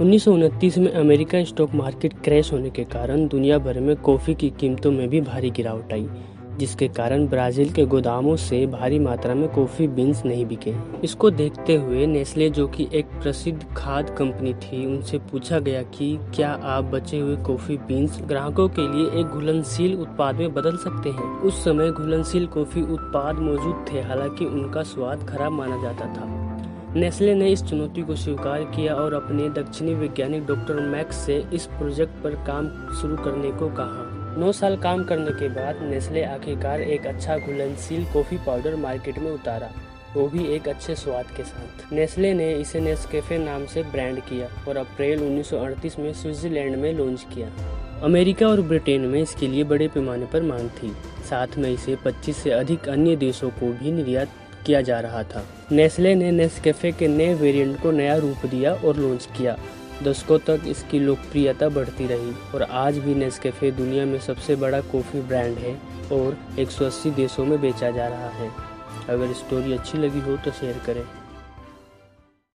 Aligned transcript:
उन्नीस 0.00 0.24
सौ 0.24 0.32
उनतीस 0.32 0.76
में 0.78 0.92
अमेरिका 0.92 1.42
स्टॉक 1.44 1.74
मार्केट 1.74 2.12
क्रैश 2.24 2.52
होने 2.52 2.70
के 2.70 2.84
कारण 2.84 3.26
दुनिया 3.28 3.58
भर 3.58 3.80
में 3.80 3.96
कॉफ़ी 3.96 4.34
की 4.34 4.50
कीमतों 4.50 4.90
में 4.92 5.08
भी 5.08 5.20
भारी 5.20 5.50
गिरावट 5.50 5.92
आई, 5.92 6.06
जिसके 6.58 6.88
कारण 6.88 7.26
ब्राज़ील 7.26 7.72
के 7.72 7.84
गोदामों 7.86 8.36
से 8.36 8.66
भारी 8.66 8.98
मात्रा 8.98 9.34
में 9.34 9.48
कॉफ़ी 9.48 9.88
बीन्स 9.88 10.24
नहीं 10.24 10.46
बिके। 10.46 10.74
इसको 11.04 11.30
देखते 11.30 11.76
हुए 11.76 12.06
नेस्ले, 12.06 12.50
जो 12.50 12.66
कि 12.68 12.88
एक 12.92 13.06
प्रसिद्ध 13.06 13.64
खाद 13.76 14.10
कंपनी 14.10 14.54
थी, 14.54 14.84
उनसे 14.86 15.18
पूछा 15.18 15.58
गया 15.58 15.82
कि 15.82 16.18
क्या 16.34 16.50
आप 16.50 16.84
बचे 16.84 17.18
हुए 17.18 17.36
कॉफ़ी 17.36 17.76
बीन्स 17.76 18.20
ग्राहकों 18.22 18.68
के 18.68 18.88
लिए 18.92 19.20
एक 19.20 19.26
घुलनशील 19.26 19.94
उत्पाद 19.94 20.34
में 20.34 20.54
बदल 20.54 20.76
सकते 20.76 21.10
हैं? 21.10 21.40
उस 21.40 21.64
समय 21.64 21.90
घुलनशील 21.90 22.46
कॉफ़ी 22.46 22.82
उत्पाद 22.82 23.38
मौजूद 23.38 23.84
थे, 23.92 24.00
हालाँकि 24.00 24.44
उनका 24.44 24.82
स्वाद 24.82 25.28
खराब 25.28 25.52
माना 25.52 25.82
जाता 25.82 26.06
था। 26.06 26.41
नेस्ले 26.96 27.34
ने 27.34 27.48
इस 27.48 27.62
चुनौती 27.62 28.02
को 28.02 28.16
स्वीकार 28.16 28.62
किया 28.64 28.94
और 28.94 29.14
अपने 29.14 29.48
दक्षिणी 29.48 29.94
वैज्ञानिक 29.94 30.46
डॉक्टर 30.46 30.74
मैक्स 30.74 31.16
से 31.16 31.44
इस 31.54 31.66
प्रोजेक्ट 31.66 32.12
पर 32.12 32.30
काम 32.30 32.68
शुरू 33.00 33.16
करने 33.16 33.50
को 33.50 33.68
कहा। 33.68 34.36
नौ 34.38 34.52
साल 34.52 34.76
काम 34.76 35.04
करने 35.04 35.30
के 35.30 35.48
बाद 35.48 35.78
नेस्ले 35.82 36.24
आखिरकार 36.24 36.80
एक 36.80 37.06
अच्छा 37.06 37.38
घुलनशील 37.38 38.04
कॉफ़ी 38.04 38.36
पाउडर 38.36 38.76
मार्केट 38.76 39.18
में 39.18 39.30
उतारा। 39.30 39.70
वो 40.16 40.28
भी 40.28 40.44
एक 40.46 40.68
अच्छे 40.68 40.94
स्वाद 40.94 41.24
के 41.36 41.42
साथ। 41.42 41.92
नेस्ले 41.92 42.34
ने 42.34 42.52
इसे 42.54 42.80
नेस्केफे 42.80 43.38
नाम 43.38 43.66
से 43.66 43.82
ब्रांड 43.82 44.20
किया 44.20 44.48
और 44.68 44.76
अप्रैल 44.76 45.22
1938 45.22 45.98
में 45.98 46.12
स्विट्जरलैंड 46.12 46.76
में 46.76 46.94
लॉन्च 46.94 47.26
किया। 47.34 47.48
अमेरिका 48.02 48.48
और 48.48 48.60
ब्रिटेन 48.60 49.00
में 49.00 49.20
इसके 49.22 49.46
लिए 49.46 49.64
बड़े 49.64 49.88
पैमाने 49.88 50.26
पर 50.26 50.42
मांग 50.42 50.68
थी। 50.68 50.92
साथ 51.30 51.46
में 51.58 51.70
इसे 51.70 51.96
25 51.96 52.36
से 52.36 52.50
अधिक 52.50 52.88
अन्य 52.88 53.16
देशों 53.16 53.50
को 53.50 53.72
भी 53.72 53.92
निर्यात 53.92 54.28
किया 54.66 54.80
जा 54.80 55.00
रहा 55.00 55.22
था। 55.22 55.44
नेस्ले 55.72 56.14
ने 56.14 56.30
नेस्कैफे 56.30 56.92
के 56.92 57.08
नए 57.08 57.34
वेरिएंट 57.34 57.80
को 57.82 57.90
नया 57.90 58.16
रूप 58.16 58.46
दिया 58.46 58.74
और 58.74 58.96
लॉन्च 58.96 59.28
किया। 59.36 59.56
दशकों 60.02 60.38
तक 60.38 60.60
इसकी 60.66 60.98
लोकप्रियता 60.98 61.68
बढ़ती 61.68 62.06
रही 62.06 62.32
और 62.54 62.62
आज 62.62 62.98
भी 62.98 63.14
नेस्कैफे 63.14 63.70
दुनिया 63.70 64.04
में 64.04 64.18
सबसे 64.18 64.56
बड़ा 64.56 64.80
कॉफ़ी 64.80 65.20
ब्रांड 65.20 65.58
है 65.58 65.74
और 66.12 66.36
180 66.58 67.10
देशों 67.10 67.44
में 67.44 67.60
बेचा 67.60 67.90
जा 67.90 68.08
रहा 68.08 68.28
है। 68.28 68.50
अगर 69.08 69.32
स्टोरी 69.32 69.72
अच्छी 69.72 69.98
लगी 69.98 70.20
हो 70.20 70.36
तो 70.36 70.50
शेयर 70.50 70.80
करें। 70.86 71.02